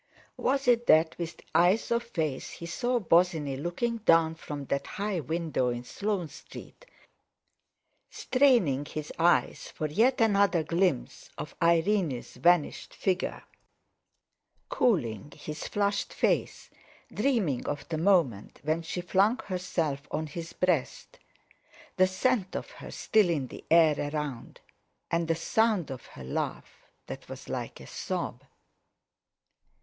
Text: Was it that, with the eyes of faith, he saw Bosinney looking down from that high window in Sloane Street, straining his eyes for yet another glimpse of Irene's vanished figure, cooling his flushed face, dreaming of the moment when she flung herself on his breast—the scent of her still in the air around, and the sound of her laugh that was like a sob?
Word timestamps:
Was 0.37 0.67
it 0.67 0.87
that, 0.87 1.15
with 1.19 1.37
the 1.37 1.43
eyes 1.53 1.91
of 1.91 2.01
faith, 2.01 2.53
he 2.53 2.65
saw 2.65 2.97
Bosinney 2.99 3.55
looking 3.55 3.97
down 3.97 4.33
from 4.33 4.65
that 4.65 4.87
high 4.87 5.19
window 5.19 5.69
in 5.69 5.83
Sloane 5.83 6.27
Street, 6.27 6.87
straining 8.09 8.83
his 8.85 9.13
eyes 9.19 9.67
for 9.69 9.85
yet 9.85 10.19
another 10.19 10.63
glimpse 10.63 11.29
of 11.37 11.53
Irene's 11.61 12.33
vanished 12.33 12.95
figure, 12.95 13.43
cooling 14.69 15.33
his 15.35 15.67
flushed 15.67 16.15
face, 16.15 16.71
dreaming 17.13 17.67
of 17.67 17.87
the 17.89 17.99
moment 17.99 18.59
when 18.63 18.81
she 18.81 19.01
flung 19.01 19.37
herself 19.45 20.07
on 20.09 20.25
his 20.25 20.51
breast—the 20.51 22.07
scent 22.07 22.55
of 22.55 22.71
her 22.71 22.89
still 22.89 23.29
in 23.29 23.45
the 23.49 23.63
air 23.69 23.95
around, 24.11 24.61
and 25.11 25.27
the 25.27 25.35
sound 25.35 25.91
of 25.91 26.07
her 26.07 26.23
laugh 26.23 26.87
that 27.05 27.29
was 27.29 27.47
like 27.47 27.79
a 27.79 27.85
sob? 27.85 28.43